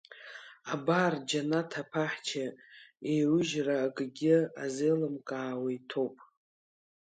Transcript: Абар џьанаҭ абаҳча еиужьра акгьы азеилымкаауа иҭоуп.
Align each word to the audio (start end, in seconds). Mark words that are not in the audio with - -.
Абар 0.73 1.13
џьанаҭ 1.27 1.71
абаҳча 1.81 2.45
еиужьра 3.11 3.75
акгьы 3.85 4.35
азеилымкаауа 4.63 5.69
иҭоуп. 5.77 6.15